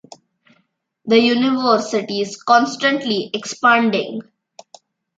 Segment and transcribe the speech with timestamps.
[1.05, 4.21] The university is constantly expanding.